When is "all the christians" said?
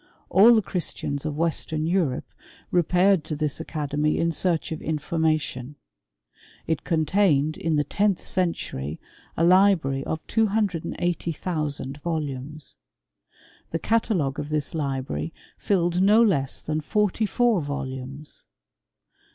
0.31-1.27